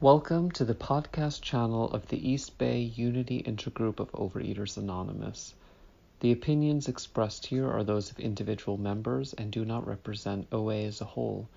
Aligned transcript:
Welcome 0.00 0.50
to 0.50 0.64
the 0.64 0.74
podcast 0.74 1.40
channel 1.40 1.88
of 1.92 2.08
the 2.08 2.28
East 2.28 2.58
Bay 2.58 2.80
Unity 2.80 3.44
Intergroup 3.44 4.00
of 4.00 4.10
Overeaters 4.10 4.76
Anonymous. 4.76 5.54
The 6.18 6.32
opinions 6.32 6.88
expressed 6.88 7.46
here 7.46 7.70
are 7.70 7.84
those 7.84 8.10
of 8.10 8.18
individual 8.18 8.76
members 8.76 9.34
and 9.34 9.52
do 9.52 9.64
not 9.64 9.86
represent 9.86 10.48
OA 10.50 10.82
as 10.82 11.00
a 11.00 11.04
whole. 11.04 11.48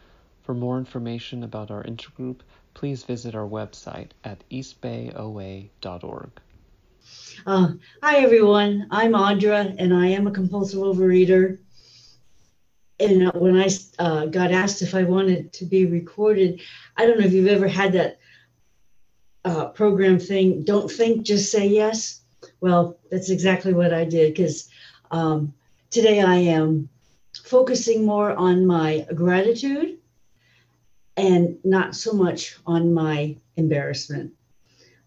For 0.43 0.53
more 0.53 0.77
information 0.77 1.43
about 1.43 1.71
our 1.71 1.83
intergroup, 1.83 2.41
please 2.75 3.03
visit 3.03 3.33
our 3.33 3.47
website 3.47 4.09
at 4.23 4.43
eastbayoa.org. 4.51 6.29
Uh, 7.45 7.71
hi, 8.03 8.17
everyone. 8.17 8.87
I'm 8.91 9.13
Audra, 9.13 9.75
and 9.79 9.93
I 9.93 10.07
am 10.07 10.27
a 10.27 10.31
compulsive 10.31 10.79
overeater. 10.79 11.57
And 12.99 13.31
when 13.33 13.55
I 13.57 13.69
uh, 13.99 14.25
got 14.25 14.51
asked 14.51 14.81
if 14.81 14.95
I 14.95 15.03
wanted 15.03 15.53
to 15.53 15.65
be 15.65 15.85
recorded, 15.85 16.61
I 16.95 17.05
don't 17.05 17.19
know 17.19 17.25
if 17.25 17.33
you've 17.33 17.47
ever 17.47 17.67
had 17.67 17.93
that 17.93 18.19
uh, 19.45 19.67
program 19.67 20.19
thing. 20.19 20.63
Don't 20.63 20.89
think, 20.91 21.23
just 21.23 21.51
say 21.51 21.67
yes. 21.67 22.21
Well, 22.59 22.97
that's 23.11 23.29
exactly 23.29 23.73
what 23.73 23.93
I 23.93 24.03
did 24.03 24.33
because 24.33 24.69
um, 25.11 25.53
today 25.89 26.21
I 26.21 26.35
am 26.35 26.89
focusing 27.43 28.05
more 28.05 28.33
on 28.33 28.65
my 28.65 29.05
gratitude 29.13 29.99
and 31.15 31.57
not 31.63 31.95
so 31.95 32.13
much 32.13 32.57
on 32.65 32.93
my 32.93 33.35
embarrassment. 33.55 34.33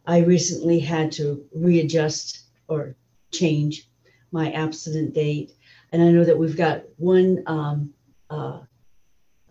I 0.07 0.19
recently 0.19 0.81
had 0.81 1.13
to 1.13 1.45
readjust 1.55 2.43
or 2.69 2.97
change 3.33 3.89
my 4.33 4.51
abstinent 4.53 5.15
date. 5.15 5.53
And 5.93 6.03
I 6.03 6.11
know 6.11 6.25
that 6.25 6.39
we've 6.39 6.57
got 6.57 6.85
one 6.97 7.43
um, 7.47 7.93
uh, 8.29 8.61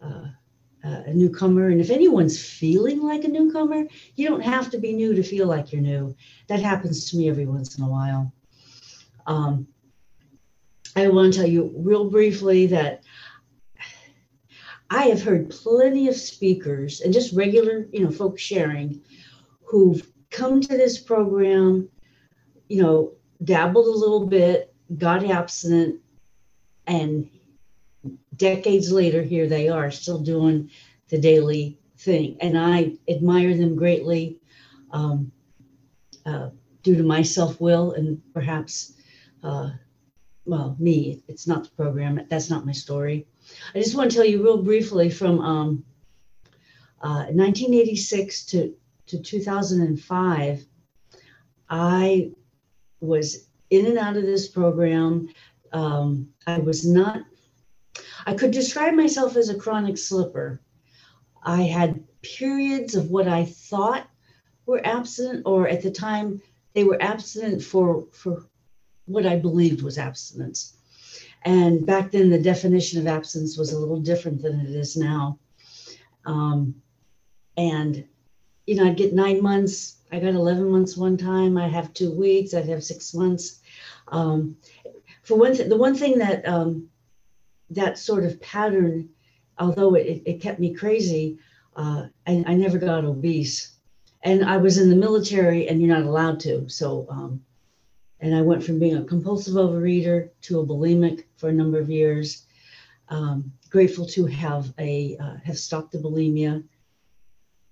uh, 0.02 0.28
a 0.84 1.14
newcomer. 1.14 1.68
And 1.68 1.82
if 1.82 1.90
anyone's 1.90 2.42
feeling 2.42 3.02
like 3.02 3.24
a 3.24 3.28
newcomer, 3.28 3.86
you 4.16 4.28
don't 4.28 4.42
have 4.42 4.72
to 4.72 4.78
be 4.78 4.94
new 4.94 5.14
to 5.16 5.24
feel 5.24 5.48
like 5.48 5.72
you're 5.72 5.82
new. 5.82 6.16
That 6.48 6.62
happens 6.62 7.10
to 7.12 7.18
me 7.18 7.30
every 7.30 7.46
once 7.46 7.78
in 7.78 7.84
a 7.84 7.90
while. 7.90 8.32
Um, 9.28 9.68
I 10.96 11.08
want 11.10 11.34
to 11.34 11.40
tell 11.40 11.50
you 11.50 11.74
real 11.78 12.10
briefly 12.10 12.68
that 12.68 13.04
I 14.90 15.04
have 15.06 15.22
heard 15.22 15.52
plenty 15.52 16.08
of 16.08 16.16
speakers 16.16 17.02
and 17.02 17.14
just 17.14 17.36
regular, 17.36 17.88
you 17.92 18.04
know, 18.04 18.12
folks 18.12 18.42
sharing 18.42 19.02
who've 19.64 20.06
come 20.32 20.62
to 20.62 20.78
this 20.78 21.00
program, 21.00 21.90
you 22.70 22.82
know, 22.82 23.14
dabbled 23.44 23.86
a 23.86 24.00
little 24.00 24.26
bit, 24.26 24.74
got 24.98 25.24
abstinent, 25.24 26.00
and 26.90 27.30
decades 28.36 28.92
later, 28.92 29.22
here 29.22 29.48
they 29.48 29.70
are 29.70 29.92
still 29.92 30.20
doing 30.20 30.72
the 31.10 31.20
daily 31.20 31.78
thing. 31.98 32.36
And 32.42 32.58
I 32.58 32.94
admire 33.08 33.56
them 33.56 33.76
greatly 33.76 34.40
um, 34.92 35.32
uh, 36.26 36.50
due 36.82 36.96
to 36.96 37.04
my 37.04 37.22
self 37.22 37.62
will 37.62 37.92
and 37.92 38.20
perhaps, 38.34 38.94
uh, 39.44 39.70
well, 40.46 40.76
me. 40.80 41.22
It's 41.28 41.46
not 41.46 41.66
the 41.66 41.70
program, 41.70 42.20
that's 42.28 42.50
not 42.50 42.66
my 42.66 42.72
story. 42.72 43.28
I 43.76 43.80
just 43.80 43.96
want 43.96 44.10
to 44.10 44.18
tell 44.18 44.26
you 44.26 44.44
real 44.44 44.64
briefly 44.64 45.12
from 45.12 45.40
um, 45.42 45.86
uh, 47.02 47.30
1986 47.30 48.46
to, 48.48 48.74
to 49.08 49.22
2005, 49.22 50.66
I 51.70 52.32
was 53.00 53.50
in 53.70 53.86
and 53.86 53.98
out 53.98 54.18
of 54.18 54.24
this 54.24 54.48
program. 54.48 55.30
Um, 55.72 56.30
I 56.48 56.60
was 56.60 56.86
not 56.86 57.24
I 58.26 58.34
could 58.34 58.52
describe 58.52 58.94
myself 58.94 59.36
as 59.36 59.50
a 59.50 59.58
chronic 59.58 59.98
slipper. 59.98 60.62
I 61.44 61.64
had 61.64 62.04
periods 62.22 62.96
of 62.96 63.10
what 63.10 63.28
I 63.28 63.46
thought 63.46 64.08
were 64.66 64.86
abstinent, 64.86 65.44
or 65.46 65.68
at 65.68 65.82
the 65.82 65.92
time 65.92 66.42
they 66.74 66.84
were 66.84 67.02
abstinent 67.02 67.64
for, 67.64 68.06
for 68.12 68.46
what 69.06 69.26
I 69.26 69.38
believed 69.38 69.82
was 69.82 69.98
abstinence. 69.98 70.78
And 71.44 71.86
back 71.86 72.12
then, 72.12 72.30
the 72.30 72.42
definition 72.42 73.00
of 73.00 73.08
abstinence 73.08 73.58
was 73.58 73.72
a 73.72 73.80
little 73.80 74.00
different 74.00 74.42
than 74.42 74.60
it 74.60 74.76
is 74.76 74.98
now. 74.98 75.40
Um, 76.26 76.76
and, 77.56 78.06
you 78.68 78.76
know, 78.76 78.86
I'd 78.86 78.98
get 78.98 79.14
nine 79.14 79.42
months. 79.42 79.98
I 80.12 80.20
got 80.20 80.34
11 80.34 80.70
months 80.70 80.98
one 80.98 81.16
time. 81.18 81.58
I'd 81.58 81.72
have 81.72 81.94
two 81.94 82.12
weeks. 82.12 82.54
I'd 82.54 82.68
have 82.68 82.84
six 82.84 83.14
months. 83.14 83.62
Um, 84.10 84.58
for 85.30 85.38
one 85.38 85.54
thing, 85.54 85.70
the 85.70 85.78
one 85.78 85.94
thing 85.94 86.18
that 86.18 86.46
um, 86.48 86.90
that 87.70 88.00
sort 88.00 88.24
of 88.24 88.42
pattern, 88.42 89.10
although 89.60 89.94
it, 89.94 90.24
it 90.26 90.42
kept 90.42 90.60
me 90.60 90.74
crazy, 90.74 91.38
uh, 91.76 92.08
I, 92.26 92.44
I 92.48 92.56
never 92.56 92.80
got 92.80 93.06
obese. 93.06 93.76
And 94.24 94.44
I 94.44 94.58
was 94.58 94.80
in 94.80 94.90
the 94.90 94.96
military, 94.96 95.70
and 95.70 95.80
you're 95.80 95.96
not 95.96 96.08
allowed 96.08 96.40
to. 96.42 96.68
So, 96.68 97.06
um, 97.12 97.46
and 98.20 98.36
I 98.36 98.42
went 98.42 98.64
from 98.64 98.80
being 98.80 98.98
a 98.98 99.04
compulsive 99.04 99.54
overeater 99.54 100.32
to 100.42 100.62
a 100.62 100.66
bulimic 100.66 101.26
for 101.38 101.50
a 101.50 101.54
number 101.54 101.78
of 101.78 101.92
years. 101.92 102.48
Um, 103.10 103.54
grateful 103.70 104.08
to 104.08 104.26
have 104.26 104.74
a 104.80 105.16
uh, 105.18 105.36
have 105.44 105.60
stopped 105.60 105.92
the 105.92 106.00
bulimia. 106.00 106.64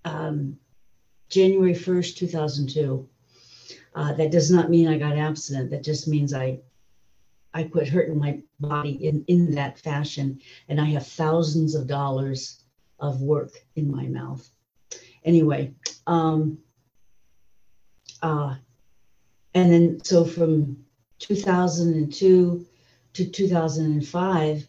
Um, 0.06 0.60
January 1.30 1.74
1st, 1.74 2.18
2002. 2.18 3.10
Uh, 3.96 4.14
that 4.14 4.32
does 4.32 4.52
not 4.52 4.70
mean 4.70 4.88
I 4.88 5.00
got 5.00 5.18
abstinent. 5.18 5.72
That 5.72 5.84
just 5.84 6.08
means 6.08 6.36
I 6.36 6.60
I 7.58 7.64
quit 7.64 7.90
hurting 7.90 8.20
my 8.20 8.40
body 8.60 9.08
in, 9.08 9.26
in 9.28 9.56
that 9.56 9.80
fashion. 9.80 10.40
And 10.70 10.80
I 10.80 10.86
have 10.86 11.08
thousands 11.08 11.74
of 11.74 11.88
dollars 11.88 12.62
of 13.00 13.24
work 13.24 13.50
in 13.76 13.90
my 13.90 14.06
mouth. 14.06 14.48
Anyway, 15.26 15.74
um, 16.06 16.60
uh, 18.22 18.54
and 19.56 19.74
then 19.74 20.04
so 20.04 20.24
from 20.24 20.86
2002 21.18 22.64
to 23.14 23.26
2005, 23.26 24.68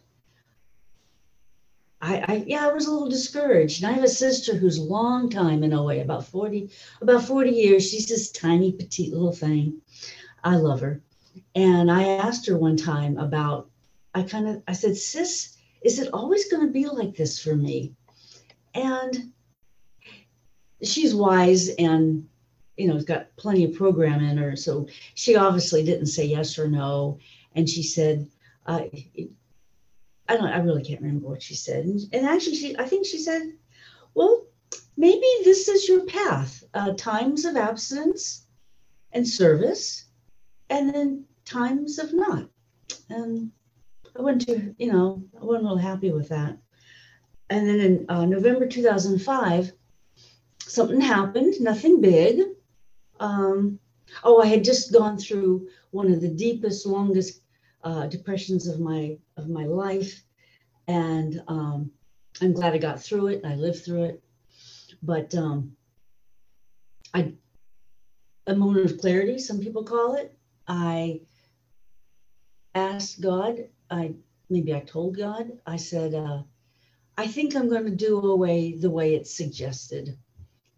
I, 2.00 2.24
I, 2.26 2.44
yeah, 2.46 2.68
I 2.68 2.72
was 2.72 2.86
a 2.86 2.90
little 2.90 3.10
discouraged. 3.10 3.82
And 3.82 3.92
I 3.92 3.94
have 3.96 4.04
a 4.04 4.08
sister 4.08 4.54
who's 4.54 4.78
long 4.78 5.28
time 5.28 5.62
in 5.62 5.74
OA, 5.74 6.00
about 6.00 6.26
40, 6.26 6.70
about 7.02 7.22
40 7.22 7.50
years. 7.50 7.90
She's 7.90 8.08
this 8.08 8.30
tiny, 8.30 8.72
petite 8.72 9.12
little 9.12 9.32
thing. 9.32 9.82
I 10.42 10.56
love 10.56 10.80
her. 10.80 11.02
And 11.54 11.90
I 11.90 12.04
asked 12.04 12.46
her 12.46 12.56
one 12.56 12.76
time 12.76 13.18
about, 13.18 13.70
I 14.14 14.22
kind 14.22 14.48
of, 14.48 14.62
I 14.66 14.72
said, 14.72 14.96
sis, 14.96 15.56
is 15.82 15.98
it 15.98 16.12
always 16.12 16.50
going 16.50 16.66
to 16.66 16.72
be 16.72 16.86
like 16.86 17.14
this 17.14 17.40
for 17.40 17.54
me? 17.54 17.94
And 18.74 19.32
she's 20.82 21.14
wise 21.14 21.68
and, 21.78 22.28
you 22.76 22.88
know, 22.88 23.00
got 23.00 23.34
plenty 23.36 23.64
of 23.64 23.74
program 23.74 24.24
in 24.24 24.36
her. 24.36 24.56
So 24.56 24.88
she 25.14 25.36
obviously 25.36 25.84
didn't 25.84 26.06
say 26.06 26.26
yes 26.26 26.58
or 26.58 26.68
no. 26.68 27.18
And 27.54 27.68
she 27.68 27.82
said, 27.82 28.28
uh, 28.66 28.82
I 30.28 30.36
don't, 30.36 30.46
I 30.46 30.58
really 30.58 30.84
can't 30.84 31.00
remember 31.00 31.28
what 31.28 31.42
she 31.42 31.54
said. 31.54 31.84
And, 31.84 32.00
and 32.12 32.26
actually, 32.26 32.56
she, 32.56 32.78
I 32.78 32.84
think 32.84 33.06
she 33.06 33.18
said, 33.18 33.42
well, 34.14 34.46
maybe 34.96 35.26
this 35.44 35.68
is 35.68 35.88
your 35.88 36.04
path 36.04 36.62
uh, 36.74 36.92
times 36.94 37.44
of 37.44 37.56
absence 37.56 38.46
and 39.12 39.26
service 39.26 40.04
and 40.70 40.92
then 40.92 41.24
times 41.44 41.98
of 41.98 42.12
not. 42.12 42.48
And 43.08 43.50
I 44.16 44.22
went 44.22 44.46
to, 44.46 44.74
you 44.78 44.92
know, 44.92 45.22
I 45.40 45.44
wasn't 45.44 45.66
real 45.66 45.76
happy 45.76 46.12
with 46.12 46.28
that. 46.28 46.58
And 47.50 47.66
then 47.66 47.80
in 47.80 48.06
uh, 48.08 48.26
November 48.26 48.66
2005, 48.66 49.72
something 50.60 51.00
happened, 51.00 51.54
nothing 51.60 52.00
big. 52.00 52.42
Um, 53.20 53.78
oh, 54.22 54.40
I 54.42 54.46
had 54.46 54.64
just 54.64 54.92
gone 54.92 55.18
through 55.18 55.68
one 55.90 56.12
of 56.12 56.20
the 56.20 56.28
deepest, 56.28 56.86
longest 56.86 57.40
uh, 57.84 58.06
depressions 58.06 58.66
of 58.66 58.80
my 58.80 59.16
of 59.36 59.48
my 59.48 59.64
life, 59.64 60.22
and 60.88 61.42
um, 61.48 61.90
I'm 62.40 62.52
glad 62.52 62.74
I 62.74 62.78
got 62.78 63.00
through 63.00 63.28
it. 63.28 63.42
I 63.44 63.54
lived 63.54 63.84
through 63.84 64.04
it, 64.04 64.24
but 65.02 65.34
um, 65.34 65.72
I 67.14 67.32
a 68.46 68.54
moment 68.54 68.90
of 68.90 68.98
clarity, 68.98 69.38
some 69.38 69.60
people 69.60 69.84
call 69.84 70.14
it. 70.14 70.37
I 70.68 71.22
asked 72.74 73.20
God, 73.20 73.68
I 73.90 74.14
maybe 74.50 74.74
I 74.74 74.80
told 74.80 75.16
God, 75.16 75.50
I 75.66 75.76
said, 75.76 76.14
uh, 76.14 76.42
I 77.16 77.26
think 77.26 77.56
I'm 77.56 77.68
going 77.68 77.86
to 77.86 77.90
do 77.90 78.18
away 78.18 78.76
the 78.76 78.90
way 78.90 79.14
it's 79.14 79.34
suggested. 79.34 80.16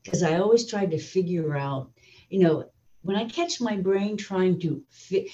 Because 0.03 0.23
I 0.23 0.39
always 0.39 0.67
tried 0.67 0.93
to 0.93 0.99
figure 0.99 1.57
out, 1.57 1.91
you 2.31 2.41
know, 2.41 2.71
when 3.03 3.17
I 3.17 3.27
catch 3.27 3.61
my 3.61 3.77
brain 3.77 4.17
trying 4.17 4.61
to, 4.61 4.83
fi- 4.89 5.31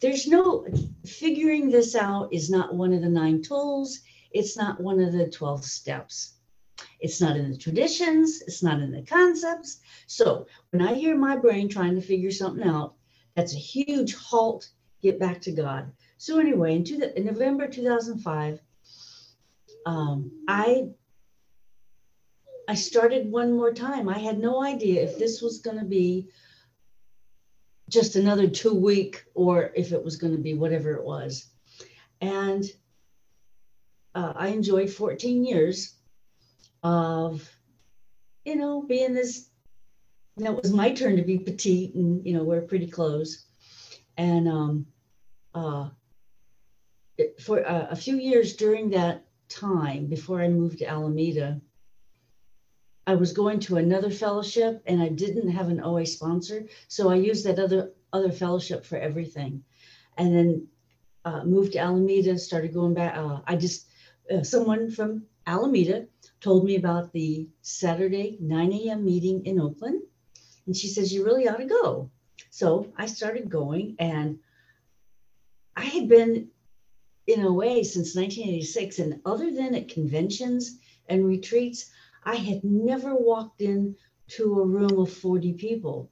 there's 0.00 0.26
no 0.26 0.66
figuring 1.04 1.70
this 1.70 1.94
out 1.94 2.32
is 2.32 2.50
not 2.50 2.74
one 2.74 2.92
of 2.92 3.02
the 3.02 3.08
nine 3.08 3.42
tools. 3.42 4.00
It's 4.32 4.56
not 4.56 4.80
one 4.80 5.00
of 5.00 5.12
the 5.12 5.28
12 5.28 5.64
steps. 5.64 6.34
It's 7.00 7.20
not 7.20 7.36
in 7.36 7.50
the 7.50 7.56
traditions. 7.56 8.42
It's 8.42 8.62
not 8.62 8.80
in 8.80 8.90
the 8.90 9.02
concepts. 9.02 9.80
So 10.06 10.46
when 10.70 10.82
I 10.86 10.94
hear 10.94 11.16
my 11.16 11.36
brain 11.36 11.68
trying 11.68 11.94
to 11.94 12.00
figure 12.00 12.30
something 12.30 12.66
out, 12.66 12.94
that's 13.38 13.54
a 13.54 13.56
huge 13.56 14.16
halt. 14.16 14.68
Get 15.00 15.20
back 15.20 15.40
to 15.42 15.52
God. 15.52 15.92
So 16.16 16.40
anyway, 16.40 16.74
in, 16.74 16.82
two, 16.82 17.00
in 17.14 17.24
November 17.24 17.68
2005, 17.68 18.60
um, 19.86 20.32
I 20.48 20.88
I 22.66 22.74
started 22.74 23.30
one 23.30 23.52
more 23.52 23.72
time. 23.72 24.08
I 24.08 24.18
had 24.18 24.40
no 24.40 24.64
idea 24.64 25.04
if 25.04 25.18
this 25.18 25.40
was 25.40 25.58
going 25.60 25.78
to 25.78 25.84
be 25.84 26.30
just 27.88 28.16
another 28.16 28.48
two 28.48 28.74
week 28.74 29.24
or 29.34 29.70
if 29.76 29.92
it 29.92 30.04
was 30.04 30.16
going 30.16 30.34
to 30.34 30.42
be 30.42 30.54
whatever 30.54 30.94
it 30.94 31.04
was. 31.04 31.46
And 32.20 32.64
uh, 34.16 34.32
I 34.34 34.48
enjoyed 34.48 34.90
14 34.90 35.44
years 35.44 35.94
of, 36.82 37.48
you 38.44 38.56
know, 38.56 38.82
being 38.82 39.14
this. 39.14 39.47
And 40.38 40.46
it 40.46 40.62
was 40.62 40.72
my 40.72 40.92
turn 40.92 41.16
to 41.16 41.22
be 41.22 41.38
petite 41.38 41.94
and, 41.94 42.24
you 42.24 42.32
know, 42.32 42.44
wear 42.44 42.62
pretty 42.62 42.86
clothes. 42.86 43.44
And 44.16 44.48
um, 44.48 44.86
uh, 45.52 45.88
it, 47.16 47.40
for 47.40 47.68
uh, 47.68 47.88
a 47.90 47.96
few 47.96 48.16
years 48.16 48.54
during 48.54 48.90
that 48.90 49.24
time, 49.48 50.06
before 50.06 50.40
I 50.40 50.48
moved 50.48 50.78
to 50.78 50.88
Alameda, 50.88 51.60
I 53.08 53.16
was 53.16 53.32
going 53.32 53.58
to 53.60 53.78
another 53.78 54.10
fellowship 54.10 54.82
and 54.86 55.02
I 55.02 55.08
didn't 55.08 55.50
have 55.50 55.68
an 55.68 55.82
OA 55.82 56.06
sponsor, 56.06 56.66
so 56.88 57.08
I 57.10 57.16
used 57.16 57.46
that 57.46 57.58
other 57.58 57.92
other 58.12 58.30
fellowship 58.30 58.84
for 58.84 58.96
everything, 58.96 59.64
and 60.18 60.34
then 60.34 60.68
uh, 61.24 61.42
moved 61.44 61.72
to 61.72 61.78
Alameda. 61.78 62.38
Started 62.38 62.74
going 62.74 62.92
back. 62.92 63.16
Uh, 63.16 63.40
I 63.46 63.56
just 63.56 63.86
uh, 64.30 64.42
someone 64.42 64.90
from 64.90 65.24
Alameda 65.46 66.06
told 66.40 66.66
me 66.66 66.76
about 66.76 67.12
the 67.14 67.48
Saturday 67.62 68.36
9 68.40 68.72
a.m. 68.74 69.06
meeting 69.06 69.46
in 69.46 69.58
Oakland, 69.58 70.02
and 70.68 70.76
she 70.76 70.86
says 70.86 71.12
you 71.12 71.24
really 71.24 71.48
ought 71.48 71.56
to 71.56 71.64
go. 71.64 72.10
So 72.50 72.92
I 72.96 73.06
started 73.06 73.48
going, 73.48 73.96
and 73.98 74.38
I 75.74 75.84
had 75.84 76.08
been 76.08 76.50
in 77.26 77.42
OA 77.42 77.82
since 77.84 78.14
1986, 78.14 78.98
and 78.98 79.20
other 79.24 79.50
than 79.50 79.74
at 79.74 79.88
conventions 79.88 80.78
and 81.08 81.26
retreats, 81.26 81.90
I 82.22 82.36
had 82.36 82.62
never 82.64 83.14
walked 83.14 83.62
in 83.62 83.96
to 84.36 84.60
a 84.60 84.66
room 84.66 84.98
of 84.98 85.10
40 85.10 85.54
people. 85.54 86.10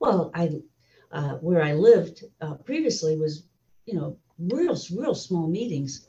Well, 0.00 0.30
I 0.34 0.62
uh, 1.12 1.34
where 1.36 1.62
I 1.62 1.74
lived 1.74 2.24
uh, 2.40 2.54
previously 2.54 3.18
was, 3.18 3.44
you 3.84 3.94
know, 3.94 4.16
real 4.38 4.76
real 4.94 5.14
small 5.14 5.48
meetings, 5.48 6.08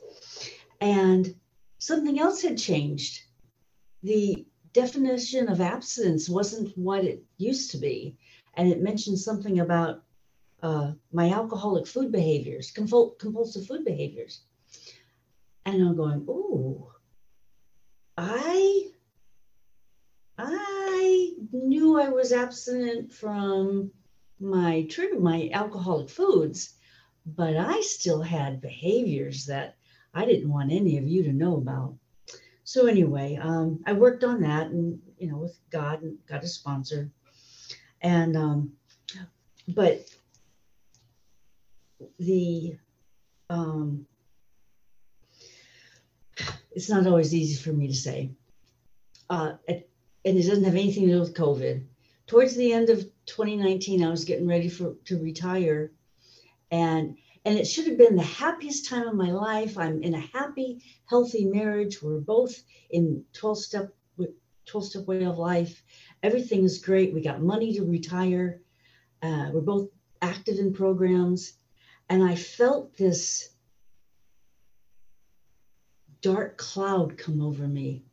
and 0.80 1.34
something 1.78 2.18
else 2.18 2.40
had 2.40 2.56
changed. 2.56 3.20
The 4.02 4.46
definition 4.72 5.48
of 5.48 5.60
abstinence 5.60 6.28
wasn't 6.28 6.76
what 6.76 7.04
it 7.04 7.24
used 7.38 7.70
to 7.72 7.78
be, 7.78 8.16
and 8.54 8.68
it 8.68 8.82
mentioned 8.82 9.18
something 9.18 9.60
about 9.60 10.02
uh, 10.62 10.92
my 11.12 11.30
alcoholic 11.30 11.86
food 11.86 12.12
behaviors, 12.12 12.70
compulsive 12.70 13.66
food 13.66 13.84
behaviors, 13.84 14.42
and 15.64 15.82
I'm 15.82 15.96
going, 15.96 16.24
oh 16.28 16.90
I 18.20 18.90
I 20.36 21.32
knew 21.52 21.98
I 21.98 22.08
was 22.10 22.32
abstinent 22.32 23.12
from 23.12 23.90
my 24.38 24.86
trigger, 24.90 25.18
my 25.18 25.50
alcoholic 25.54 26.10
foods, 26.10 26.74
but 27.24 27.56
I 27.56 27.80
still 27.80 28.20
had 28.20 28.60
behaviors 28.60 29.46
that 29.46 29.76
I 30.12 30.26
didn't 30.26 30.50
want 30.50 30.70
any 30.70 30.98
of 30.98 31.08
you 31.08 31.22
to 31.22 31.32
know 31.32 31.56
about. 31.56 31.96
So 32.70 32.86
anyway, 32.86 33.36
um, 33.42 33.80
I 33.84 33.94
worked 33.94 34.22
on 34.22 34.42
that, 34.42 34.68
and 34.68 35.00
you 35.18 35.28
know, 35.28 35.38
with 35.38 35.58
God, 35.72 36.02
and 36.02 36.16
got 36.28 36.44
a 36.44 36.46
sponsor, 36.46 37.10
and 38.00 38.36
um, 38.36 38.74
but 39.66 40.08
the 42.20 42.76
um, 43.48 44.06
it's 46.70 46.88
not 46.88 47.08
always 47.08 47.34
easy 47.34 47.60
for 47.60 47.72
me 47.72 47.88
to 47.88 47.92
say. 47.92 48.30
Uh, 49.28 49.54
and 49.66 49.82
it 50.22 50.46
doesn't 50.46 50.62
have 50.62 50.74
anything 50.74 51.08
to 51.08 51.14
do 51.14 51.20
with 51.20 51.34
COVID. 51.34 51.84
Towards 52.28 52.54
the 52.54 52.72
end 52.72 52.88
of 52.88 53.00
2019, 53.26 54.04
I 54.04 54.10
was 54.10 54.24
getting 54.24 54.46
ready 54.46 54.68
for 54.68 54.94
to 55.06 55.20
retire, 55.20 55.90
and 56.70 57.16
and 57.44 57.58
it 57.58 57.66
should 57.66 57.86
have 57.86 57.96
been 57.96 58.16
the 58.16 58.22
happiest 58.22 58.88
time 58.88 59.08
of 59.08 59.14
my 59.14 59.30
life. 59.30 59.78
I'm 59.78 60.02
in 60.02 60.14
a 60.14 60.20
happy, 60.20 60.82
healthy 61.06 61.46
marriage. 61.46 62.02
We're 62.02 62.20
both 62.20 62.62
in 62.90 63.24
12 63.32 63.58
step 63.58 63.94
12 64.66 64.86
step 64.86 65.06
way 65.06 65.24
of 65.24 65.38
life. 65.38 65.82
Everything 66.22 66.64
is 66.64 66.78
great. 66.78 67.12
We 67.12 67.22
got 67.22 67.42
money 67.42 67.74
to 67.74 67.84
retire. 67.84 68.60
Uh, 69.22 69.50
we're 69.52 69.62
both 69.62 69.88
active 70.22 70.58
in 70.58 70.72
programs, 70.72 71.54
and 72.08 72.22
I 72.22 72.36
felt 72.36 72.96
this 72.96 73.50
dark 76.20 76.56
cloud 76.56 77.16
come 77.18 77.40
over 77.40 77.66
me. 77.66 78.04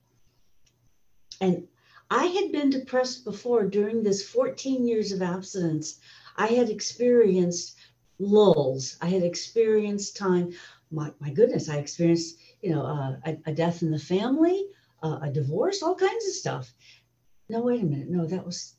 And 1.39 1.67
I 2.09 2.25
had 2.25 2.51
been 2.51 2.69
depressed 2.69 3.25
before 3.25 3.65
during 3.67 4.01
this 4.01 4.27
14 4.27 4.87
years 4.87 5.11
of 5.11 5.21
abstinence. 5.21 5.99
I 6.35 6.47
had 6.47 6.69
experienced 6.69 7.76
lulls. 8.19 8.97
I 9.01 9.07
had 9.07 9.23
experienced 9.23 10.17
time. 10.17 10.53
My, 10.91 11.11
my 11.19 11.31
goodness, 11.31 11.69
I 11.69 11.77
experienced, 11.77 12.39
you 12.61 12.71
know, 12.71 12.85
uh, 12.85 13.15
a, 13.25 13.37
a, 13.47 13.53
death 13.53 13.81
in 13.81 13.91
the 13.91 13.99
family, 13.99 14.67
uh, 15.03 15.19
a 15.21 15.29
divorce, 15.29 15.83
all 15.83 15.95
kinds 15.95 16.27
of 16.27 16.33
stuff. 16.33 16.73
No, 17.49 17.61
wait 17.61 17.81
a 17.81 17.85
minute. 17.85 18.09
No, 18.09 18.25
that 18.25 18.45
was 18.45 18.75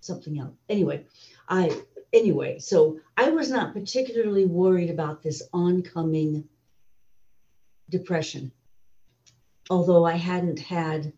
something 0.00 0.38
else. 0.38 0.54
Anyway, 0.68 1.04
I 1.48 1.82
anyway, 2.12 2.58
so 2.58 3.00
I 3.16 3.30
was 3.30 3.50
not 3.50 3.74
particularly 3.74 4.46
worried 4.46 4.90
about 4.90 5.22
this 5.22 5.42
oncoming 5.52 6.48
depression. 7.90 8.52
Although 9.68 10.04
I 10.04 10.16
hadn't 10.16 10.60
had 10.60 11.12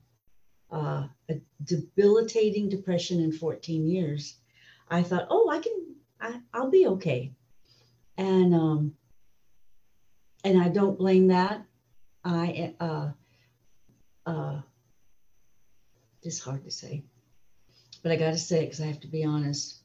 uh, 0.71 1.07
a 1.29 1.41
debilitating 1.63 2.69
depression 2.69 3.21
in 3.21 3.33
14 3.33 3.87
years, 3.87 4.37
I 4.91 5.03
thought, 5.03 5.29
oh, 5.31 5.51
I 5.51 5.59
can, 5.59 5.97
I, 6.21 6.41
I'll 6.53 6.71
be 6.71 6.87
okay. 6.87 7.33
And 8.19 8.55
um, 8.55 8.95
and 10.45 10.61
I 10.61 10.69
don't 10.69 10.99
blame 10.99 11.29
that. 11.29 11.65
I 12.25 12.75
uh, 12.81 13.11
uh, 14.27 14.61
it's 16.23 16.41
hard 16.41 16.65
to 16.65 16.71
say, 16.71 17.05
but 18.03 18.13
I 18.13 18.17
got 18.17 18.33
to 18.33 18.39
say 18.39 18.59
it 18.59 18.67
because 18.67 18.81
I 18.81 18.87
have 18.87 19.01
to 19.01 19.07
be 19.07 19.25
honest. 19.25 19.77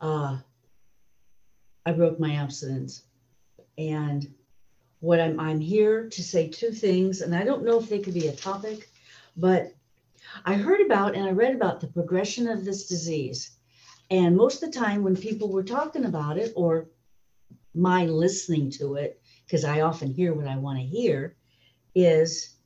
Uh, 0.00 0.38
I 1.84 1.92
broke 1.92 2.18
my 2.18 2.34
abstinence, 2.34 3.02
and 3.78 4.26
what 5.00 5.20
I'm, 5.20 5.38
I'm 5.38 5.60
here 5.60 6.08
to 6.08 6.22
say 6.22 6.48
two 6.48 6.70
things, 6.70 7.20
and 7.20 7.34
I 7.34 7.44
don't 7.44 7.64
know 7.64 7.78
if 7.78 7.88
they 7.88 7.98
could 8.00 8.14
be 8.14 8.28
a 8.28 8.32
topic, 8.32 8.88
but 9.36 9.72
I 10.44 10.54
heard 10.54 10.80
about 10.80 11.14
and 11.14 11.24
I 11.24 11.30
read 11.30 11.54
about 11.54 11.80
the 11.80 11.86
progression 11.86 12.48
of 12.48 12.64
this 12.64 12.88
disease. 12.88 13.55
And 14.10 14.36
most 14.36 14.62
of 14.62 14.72
the 14.72 14.78
time, 14.78 15.02
when 15.02 15.16
people 15.16 15.50
were 15.50 15.64
talking 15.64 16.04
about 16.04 16.38
it 16.38 16.52
or 16.54 16.88
my 17.74 18.06
listening 18.06 18.70
to 18.70 18.94
it, 18.94 19.20
because 19.44 19.64
I 19.64 19.80
often 19.80 20.12
hear 20.12 20.32
what 20.32 20.46
I 20.46 20.56
want 20.56 20.78
to 20.78 20.84
hear, 20.84 21.36
is 21.94 22.56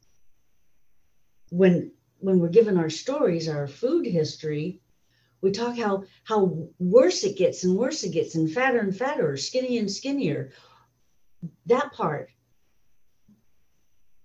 when 1.50 1.92
when 2.18 2.38
we're 2.38 2.48
given 2.48 2.76
our 2.76 2.90
stories, 2.90 3.48
our 3.48 3.66
food 3.66 4.06
history, 4.06 4.82
we 5.40 5.50
talk 5.50 5.76
how 5.76 6.04
how 6.24 6.68
worse 6.78 7.24
it 7.24 7.38
gets 7.38 7.64
and 7.64 7.76
worse 7.76 8.04
it 8.04 8.12
gets, 8.12 8.34
and 8.34 8.52
fatter 8.52 8.78
and 8.78 8.96
fatter, 8.96 9.32
or 9.32 9.36
skinny 9.36 9.78
and 9.78 9.90
skinnier, 9.90 10.52
that 11.66 11.92
part. 11.92 12.30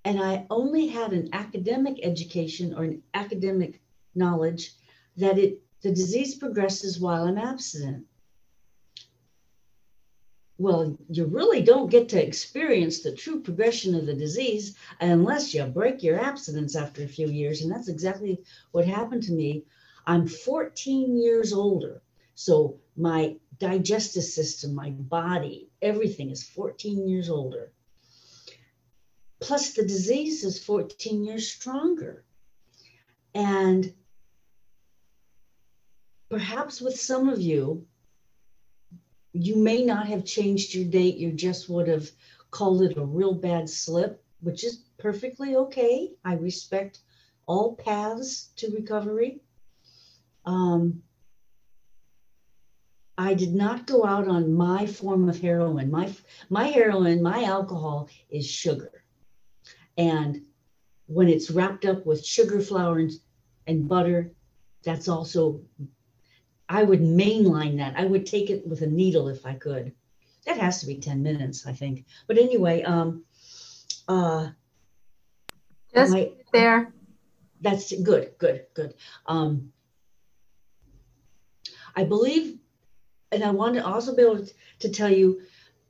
And 0.03 0.21
I 0.21 0.45
only 0.49 0.87
had 0.87 1.13
an 1.13 1.29
academic 1.33 1.99
education 2.03 2.75
or 2.75 2.83
an 2.83 3.01
academic 3.13 3.81
knowledge 4.13 4.73
that 5.17 5.39
it 5.39 5.64
the 5.85 5.91
disease 5.91 6.33
progresses 6.33 6.99
while 6.99 7.25
I'm 7.25 7.37
abstinent. 7.37 8.07
Well, 10.57 10.97
you 11.09 11.25
really 11.25 11.61
don't 11.61 11.91
get 11.91 12.09
to 12.09 12.25
experience 12.25 13.01
the 13.01 13.11
true 13.11 13.41
progression 13.41 13.93
of 13.93 14.07
the 14.07 14.15
disease 14.15 14.75
unless 14.99 15.53
you 15.53 15.63
break 15.65 16.01
your 16.01 16.19
abstinence 16.19 16.75
after 16.75 17.03
a 17.03 17.07
few 17.07 17.27
years. 17.27 17.61
And 17.61 17.71
that's 17.71 17.87
exactly 17.87 18.41
what 18.71 18.87
happened 18.87 19.21
to 19.23 19.31
me. 19.31 19.65
I'm 20.07 20.27
14 20.27 21.21
years 21.21 21.53
older. 21.53 22.01
So 22.33 22.79
my 22.97 23.35
digestive 23.59 24.23
system, 24.23 24.73
my 24.73 24.89
body, 24.89 25.69
everything 25.83 26.31
is 26.31 26.41
14 26.41 27.07
years 27.07 27.29
older. 27.29 27.71
Plus, 29.39 29.73
the 29.73 29.83
disease 29.83 30.43
is 30.43 30.57
14 30.63 31.23
years 31.23 31.47
stronger. 31.47 32.23
And 33.35 33.93
perhaps 36.29 36.81
with 36.81 36.99
some 36.99 37.29
of 37.29 37.39
you, 37.39 37.85
you 39.33 39.57
may 39.57 39.83
not 39.83 40.07
have 40.07 40.25
changed 40.25 40.73
your 40.73 40.85
date. 40.85 41.17
You 41.17 41.31
just 41.31 41.69
would 41.69 41.87
have 41.87 42.09
called 42.51 42.81
it 42.83 42.97
a 42.97 43.05
real 43.05 43.33
bad 43.33 43.69
slip, 43.69 44.23
which 44.41 44.63
is 44.63 44.83
perfectly 44.97 45.55
okay. 45.55 46.11
I 46.23 46.35
respect 46.35 46.99
all 47.45 47.75
paths 47.75 48.51
to 48.57 48.71
recovery. 48.71 49.41
Um, 50.45 51.01
I 53.17 53.33
did 53.33 53.53
not 53.53 53.87
go 53.87 54.05
out 54.05 54.27
on 54.27 54.53
my 54.53 54.85
form 54.85 55.29
of 55.29 55.39
heroin. 55.39 55.89
My 55.89 56.13
my 56.49 56.67
heroin, 56.67 57.21
my 57.21 57.43
alcohol 57.43 58.09
is 58.29 58.45
sugar. 58.45 59.03
And 59.97 60.41
when 61.07 61.29
it's 61.29 61.49
wrapped 61.49 61.85
up 61.85 62.05
with 62.05 62.25
sugar, 62.25 62.59
flour, 62.59 62.99
and, 62.99 63.11
and 63.67 63.87
butter, 63.87 64.31
that's 64.83 65.07
also, 65.07 65.61
I 66.67 66.83
would 66.83 67.01
mainline 67.01 67.77
that. 67.77 67.95
I 67.97 68.05
would 68.05 68.25
take 68.25 68.49
it 68.49 68.67
with 68.67 68.81
a 68.81 68.87
needle 68.87 69.27
if 69.27 69.45
I 69.45 69.53
could. 69.53 69.93
That 70.45 70.57
has 70.57 70.79
to 70.81 70.87
be 70.87 70.97
10 70.97 71.21
minutes, 71.21 71.65
I 71.65 71.73
think. 71.73 72.05
But 72.27 72.37
anyway, 72.37 72.83
um, 72.83 73.23
uh, 74.07 74.49
Just 75.93 76.11
my- 76.11 76.31
there. 76.51 76.93
that's 77.61 77.91
good, 78.01 78.33
good, 78.37 78.65
good. 78.73 78.93
Um, 79.25 79.71
I 81.95 82.03
believe, 82.03 82.59
and 83.31 83.43
I 83.43 83.51
want 83.51 83.75
to 83.75 83.85
also 83.85 84.15
be 84.15 84.23
able 84.23 84.45
to 84.79 84.89
tell 84.89 85.11
you 85.11 85.41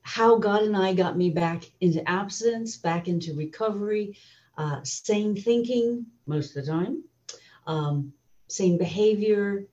how 0.02 0.38
God 0.38 0.62
and 0.64 0.78
I 0.78 0.94
got 0.94 1.18
me 1.18 1.32
back 1.32 1.64
into 1.82 2.08
abstinence, 2.08 2.78
back 2.78 3.08
into 3.08 3.34
recovery, 3.34 4.18
uh, 4.58 4.84
sane 4.84 5.36
thinking 5.36 6.06
most 6.28 6.56
of 6.56 6.64
the 6.66 6.72
time, 6.72 7.04
um, 7.66 8.14
sane 8.48 8.78
behavior, 8.78 9.66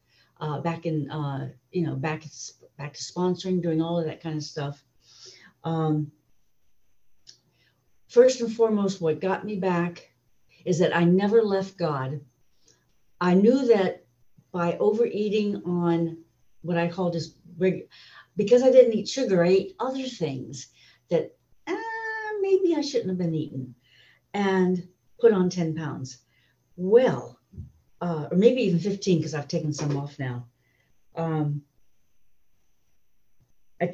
uh, 0.43 0.61
back 0.61 0.87
in, 0.87 1.09
uh, 1.09 1.49
you 1.71 1.87
know, 1.87 1.95
back 1.95 2.25
back 2.77 2.93
to 2.95 3.01
sponsoring, 3.01 3.63
doing 3.63 3.81
all 3.81 3.99
of 3.99 4.07
that 4.07 4.21
kind 4.21 4.37
of 4.37 4.43
stuff. 4.43 4.83
Um, 5.63 6.11
first 8.09 8.41
and 8.41 8.53
foremost, 8.53 9.01
what 9.01 9.21
got 9.21 9.45
me 9.45 9.57
back 9.57 10.11
is 10.65 10.81
that 10.81 10.95
I 10.95 11.05
never 11.05 11.43
left 11.43 11.79
God. 11.79 12.21
I 13.21 13.35
knew 13.35 13.69
that 13.69 14.05
by 14.51 14.77
overeating 14.79 15.63
on 15.65 16.19
what 16.63 16.77
I 16.77 16.89
call 16.89 17.13
just 17.13 17.37
because 18.37 18.65
I 18.65 18.71
didn't 18.71 18.95
eat 18.95 19.09
sugar, 19.09 19.45
I 19.45 19.49
ate 19.49 19.77
other 19.79 20.03
things 20.03 20.69
that 21.09 21.37
uh, 21.69 22.33
maybe 22.41 22.75
I 22.75 22.81
shouldn't 22.81 23.11
have 23.11 23.19
been 23.19 23.35
eating 23.35 23.77
and 24.35 24.89
put 25.21 25.33
on 25.33 25.51
10 25.51 25.77
pounds. 25.77 26.19
Well, 26.77 27.39
uh, 28.03 28.27
or 28.31 28.37
maybe 28.37 28.63
even 28.63 28.81
15 28.81 29.19
because 29.19 29.33
I've 29.33 29.49
taken 29.49 29.73
some 29.73 29.97
off 29.97 30.19
now. 30.19 30.47
Um, 31.15 31.63
I, 33.81 33.93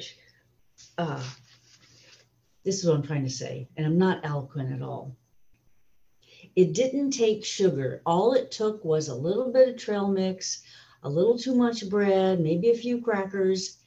uh, 0.97 1.23
this 2.65 2.79
is 2.79 2.87
what 2.87 2.95
I'm 2.95 3.03
trying 3.03 3.23
to 3.23 3.29
say, 3.29 3.69
and 3.77 3.85
I'm 3.85 3.99
not 3.99 4.25
eloquent 4.25 4.73
at 4.73 4.81
all. 4.81 5.15
It 6.55 6.73
didn't 6.73 7.11
take 7.11 7.45
sugar. 7.45 8.01
All 8.05 8.33
it 8.33 8.49
took 8.49 8.83
was 8.83 9.09
a 9.09 9.15
little 9.15 9.51
bit 9.51 9.69
of 9.69 9.77
trail 9.77 10.07
mix, 10.07 10.63
a 11.03 11.09
little 11.09 11.37
too 11.37 11.55
much 11.55 11.87
bread, 11.87 12.39
maybe 12.39 12.71
a 12.71 12.75
few 12.75 13.01
crackers. 13.01 13.77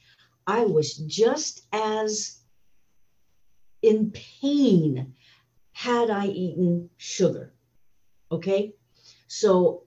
I 0.47 0.63
was 0.63 0.95
just 0.95 1.65
as 1.73 2.39
in 3.81 4.11
pain 4.11 5.13
had 5.73 6.09
I 6.09 6.27
eaten 6.27 6.89
sugar. 6.97 7.53
Okay. 8.31 8.73
So, 9.27 9.82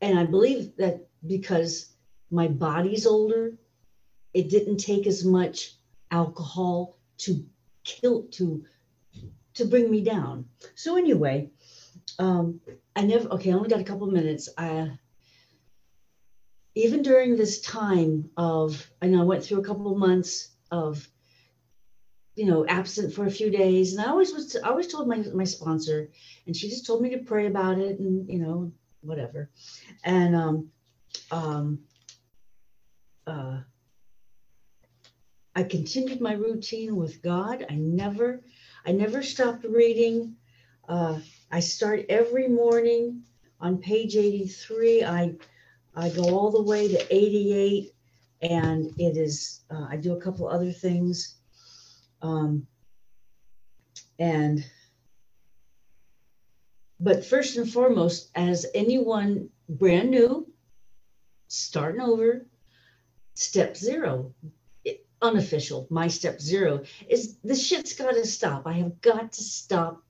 and 0.00 0.18
I 0.18 0.24
believe 0.24 0.76
that 0.76 1.08
because 1.26 1.90
my 2.30 2.48
body's 2.48 3.06
older, 3.06 3.54
it 4.32 4.48
didn't 4.48 4.78
take 4.78 5.06
as 5.06 5.24
much 5.24 5.74
alcohol 6.10 6.96
to 7.18 7.44
kill, 7.84 8.24
to 8.32 8.64
to 9.54 9.64
bring 9.64 9.90
me 9.90 10.02
down. 10.02 10.48
So 10.74 10.96
anyway, 10.96 11.50
um, 12.18 12.60
I 12.96 13.02
never. 13.02 13.28
Okay, 13.30 13.50
I 13.50 13.54
only 13.54 13.68
got 13.68 13.80
a 13.80 13.84
couple 13.84 14.06
minutes. 14.06 14.48
I 14.56 14.92
even 16.74 17.02
during 17.02 17.36
this 17.36 17.60
time 17.60 18.30
of, 18.36 18.90
I 19.02 19.06
know 19.06 19.20
I 19.20 19.24
went 19.24 19.44
through 19.44 19.60
a 19.60 19.64
couple 19.64 19.96
months 19.96 20.50
of, 20.70 21.06
you 22.36 22.46
know, 22.46 22.64
absent 22.66 23.12
for 23.12 23.26
a 23.26 23.30
few 23.30 23.50
days, 23.50 23.92
and 23.92 24.06
I 24.06 24.10
always 24.10 24.32
was. 24.32 24.56
I 24.56 24.68
always 24.68 24.86
told 24.86 25.08
my 25.08 25.16
my 25.34 25.44
sponsor, 25.44 26.10
and 26.46 26.56
she 26.56 26.70
just 26.70 26.86
told 26.86 27.02
me 27.02 27.10
to 27.10 27.18
pray 27.18 27.46
about 27.46 27.78
it, 27.78 27.98
and 27.98 28.28
you 28.30 28.38
know, 28.38 28.72
whatever, 29.02 29.50
and 30.04 30.36
um, 30.36 30.70
um, 31.30 31.80
uh. 33.26 33.60
I 35.56 35.64
continued 35.64 36.20
my 36.20 36.32
routine 36.34 36.96
with 36.96 37.22
God. 37.22 37.66
I 37.68 37.74
never 37.74 38.40
I 38.86 38.92
never 38.92 39.22
stopped 39.22 39.64
reading. 39.64 40.36
Uh, 40.88 41.18
I 41.50 41.60
start 41.60 42.06
every 42.08 42.48
morning 42.48 43.22
on 43.60 43.78
page 43.78 44.16
83. 44.16 45.04
I 45.04 45.34
I 45.94 46.08
go 46.10 46.22
all 46.36 46.50
the 46.50 46.62
way 46.62 46.88
to 46.88 47.14
88, 47.14 47.92
and 48.42 48.86
it 48.98 49.16
is 49.16 49.64
uh, 49.70 49.86
I 49.90 49.96
do 49.96 50.14
a 50.14 50.20
couple 50.20 50.48
other 50.48 50.72
things, 50.72 51.36
um, 52.22 52.66
and 54.18 54.64
but 57.00 57.24
first 57.24 57.56
and 57.56 57.70
foremost, 57.70 58.30
as 58.34 58.66
anyone 58.74 59.48
brand 59.68 60.10
new, 60.10 60.46
starting 61.48 62.00
over, 62.00 62.46
step 63.34 63.76
zero 63.76 64.34
unofficial, 65.22 65.86
my 65.90 66.08
step 66.08 66.40
zero 66.40 66.82
is 67.08 67.36
the 67.44 67.54
shit's 67.54 67.94
got 67.94 68.12
to 68.12 68.24
stop. 68.26 68.66
I 68.66 68.72
have 68.74 69.00
got 69.00 69.32
to 69.32 69.42
stop 69.42 70.02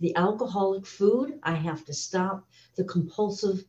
the 0.00 0.14
alcoholic 0.16 0.86
food. 0.86 1.38
I 1.42 1.54
have 1.54 1.84
to 1.86 1.94
stop 1.94 2.48
the 2.76 2.84
compulsive 2.84 3.64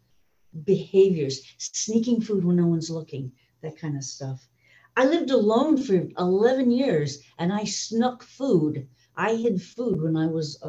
behaviors, 0.65 1.42
sneaking 1.58 2.22
food 2.22 2.44
when 2.44 2.58
no 2.58 2.68
one's 2.68 2.89
looking, 2.89 3.32
that 3.62 3.77
kind 3.77 3.98
of 3.98 4.03
stuff. 4.03 4.48
I 4.96 5.06
lived 5.06 5.32
alone 5.32 5.77
for 5.77 6.08
11 6.20 6.70
years 6.70 7.20
and 7.39 7.51
I 7.51 7.63
snuck 7.63 8.22
food. 8.22 8.88
I 9.15 9.36
hid 9.36 9.62
food 9.62 10.01
when 10.01 10.15
I 10.15 10.27
was 10.27 10.62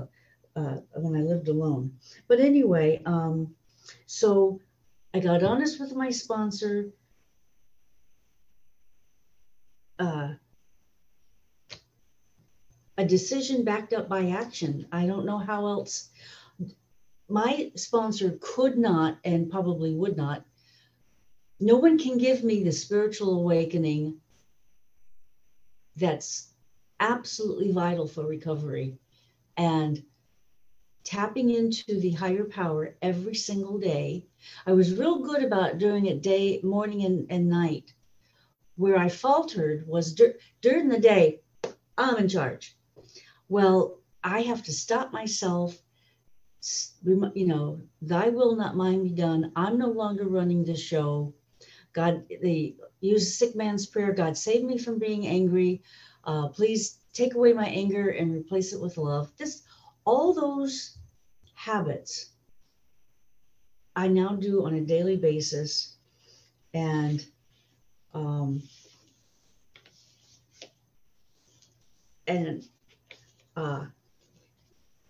uh, 0.56 0.76
when 0.94 1.16
I 1.16 1.22
lived 1.22 1.48
alone. 1.48 1.98
But 2.28 2.40
anyway, 2.40 3.02
um, 3.04 3.54
so 4.06 4.60
I 5.12 5.20
got 5.20 5.42
honest 5.42 5.80
with 5.80 5.94
my 5.94 6.10
sponsor 6.10 6.90
uh, 9.98 10.34
a 12.96 13.04
decision 13.04 13.64
backed 13.64 13.92
up 13.92 14.08
by 14.08 14.30
action. 14.30 14.86
I 14.92 15.06
don't 15.06 15.26
know 15.26 15.38
how 15.38 15.66
else. 15.66 16.10
My 17.28 17.72
sponsor 17.74 18.38
could 18.40 18.76
not 18.76 19.18
and 19.24 19.50
probably 19.50 19.94
would 19.94 20.16
not. 20.16 20.44
No 21.58 21.76
one 21.76 21.98
can 21.98 22.18
give 22.18 22.44
me 22.44 22.62
the 22.62 22.72
spiritual 22.72 23.38
awakening 23.38 24.20
that's 25.96 26.50
absolutely 27.00 27.72
vital 27.72 28.06
for 28.06 28.26
recovery. 28.26 28.98
And 29.56 30.02
tapping 31.04 31.50
into 31.50 32.00
the 32.00 32.12
higher 32.12 32.44
power 32.44 32.96
every 33.02 33.34
single 33.34 33.78
day. 33.78 34.26
I 34.66 34.72
was 34.72 34.96
real 34.96 35.20
good 35.20 35.44
about 35.44 35.78
doing 35.78 36.06
it 36.06 36.22
day, 36.22 36.60
morning, 36.62 37.04
and, 37.04 37.26
and 37.30 37.48
night 37.48 37.92
where 38.76 38.98
I 38.98 39.08
faltered 39.08 39.86
was 39.86 40.14
dur- 40.14 40.36
during 40.60 40.88
the 40.88 40.98
day, 40.98 41.40
I'm 41.96 42.16
in 42.16 42.28
charge. 42.28 42.76
Well, 43.48 44.00
I 44.22 44.42
have 44.42 44.62
to 44.64 44.72
stop 44.72 45.12
myself. 45.12 45.76
You 47.04 47.46
know, 47.46 47.80
thy 48.00 48.30
will 48.30 48.56
not 48.56 48.76
mine 48.76 49.02
be 49.02 49.10
done. 49.10 49.52
I'm 49.54 49.78
no 49.78 49.90
longer 49.90 50.26
running 50.26 50.64
the 50.64 50.76
show. 50.76 51.34
God, 51.92 52.24
they 52.42 52.76
use 53.00 53.36
sick 53.36 53.54
man's 53.54 53.86
prayer. 53.86 54.12
God, 54.12 54.36
save 54.36 54.64
me 54.64 54.78
from 54.78 54.98
being 54.98 55.26
angry. 55.26 55.82
Uh, 56.24 56.48
please 56.48 56.98
take 57.12 57.34
away 57.34 57.52
my 57.52 57.66
anger 57.66 58.08
and 58.08 58.34
replace 58.34 58.72
it 58.72 58.80
with 58.80 58.96
love. 58.96 59.30
Just 59.36 59.64
all 60.04 60.32
those 60.34 60.98
habits 61.54 62.34
I 63.96 64.08
now 64.08 64.30
do 64.30 64.64
on 64.64 64.74
a 64.74 64.80
daily 64.80 65.16
basis. 65.16 65.96
And 66.72 67.24
um, 68.12 68.62
and 72.26 72.64
uh, 73.56 73.86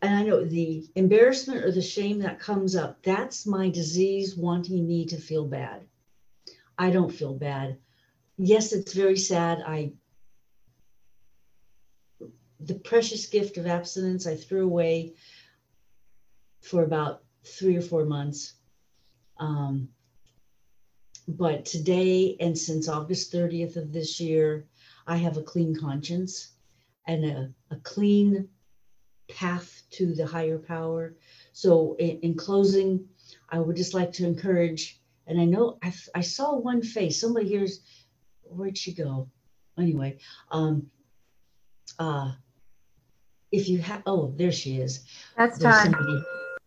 and 0.03 0.15
I 0.15 0.23
know 0.23 0.45
the 0.45 0.87
embarrassment 0.95 1.65
or 1.65 1.73
the 1.73 1.81
shame 1.81 2.19
that 2.21 2.39
comes 2.39 2.77
up, 2.77 3.03
that's 3.03 3.47
my 3.47 3.71
disease 3.71 4.37
wanting 4.37 4.87
me 4.87 5.07
to 5.07 5.17
feel 5.17 5.47
bad. 5.47 5.87
I 6.77 6.91
don't 6.91 7.13
feel 7.13 7.33
bad. 7.33 7.79
Yes, 8.37 8.73
it's 8.73 8.93
very 8.93 9.17
sad. 9.17 9.63
I 9.67 9.93
the 12.61 12.75
precious 12.75 13.27
gift 13.27 13.57
of 13.57 13.67
abstinence 13.67 14.27
I 14.27 14.37
threw 14.37 14.65
away 14.65 15.15
for 16.61 16.83
about 16.83 17.23
three 17.45 17.77
or 17.77 17.83
four 17.83 18.05
months. 18.05 18.55
Um, 19.39 19.89
but 21.27 21.65
today 21.65 22.37
and 22.41 22.57
since 22.57 22.89
August 22.89 23.33
30th 23.33 23.77
of 23.77 23.93
this 23.93 24.21
year, 24.21 24.67
I 25.07 25.17
have 25.17 25.37
a 25.37 25.43
clean 25.43 25.75
conscience 25.79 26.53
and 27.07 27.25
a, 27.25 27.53
a 27.71 27.77
clean 27.77 28.49
path 29.29 29.83
to 29.93 30.15
the 30.15 30.27
higher 30.27 30.59
power. 30.59 31.17
So, 31.53 31.97
in, 31.99 32.21
in, 32.21 32.35
closing, 32.35 33.09
I 33.49 33.59
would 33.59 33.77
just 33.77 33.95
like 33.95 34.13
to 34.15 34.27
encourage, 34.27 35.01
and 35.27 35.41
I 35.41 35.45
know 35.45 35.79
I, 35.83 35.93
I 36.15 36.21
saw 36.21 36.57
one 36.57 36.83
face. 36.83 37.21
Somebody 37.21 37.49
here's, 37.49 37.81
where'd 38.43 38.79
she 38.79 38.95
go? 38.95 39.29
Anyway, 39.79 40.19
um, 40.51 40.91
uh, 41.99 42.33
if 43.55 43.69
you 43.69 43.79
have, 43.79 44.03
oh, 44.07 44.33
there 44.37 44.53
she 44.53 44.81
is. 44.81 45.05
That's 45.37 45.59
time. 45.83 45.93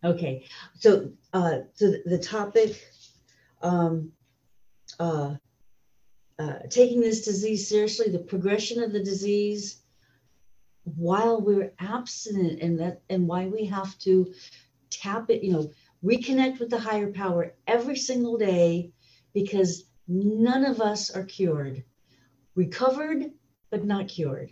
Okay, 0.03 0.45
so, 0.75 1.11
uh, 1.33 1.59
so 1.73 1.91
the- 1.91 2.03
the 2.05 2.17
topic, 2.19 2.81
um, 3.61 4.11
uh, 4.99 5.35
uh, 6.39 6.59
taking 6.69 7.01
this 7.01 7.25
disease 7.25 7.67
seriously, 7.67 8.09
the 8.09 8.19
progression 8.19 8.81
of 8.81 8.93
the 8.93 9.03
disease 9.03 9.81
while 10.83 11.41
we're 11.41 11.73
abstinent 11.79 12.61
and 12.61 12.79
that, 12.79 13.01
and 13.09 13.27
why 13.27 13.47
we 13.47 13.65
have 13.65 13.97
to 13.99 14.33
tap 14.89 15.29
it, 15.29 15.43
you 15.43 15.51
know, 15.51 15.69
reconnect 16.03 16.59
with 16.59 16.69
the 16.69 16.79
higher 16.79 17.11
power 17.11 17.53
every 17.65 17.97
single 17.97 18.37
day 18.37 18.91
because 19.33 19.83
none 20.07 20.63
of 20.63 20.79
us 20.79 21.09
are 21.09 21.23
cured. 21.25 21.83
Recovered, 22.55 23.31
but 23.71 23.83
not 23.83 24.07
cured. 24.07 24.51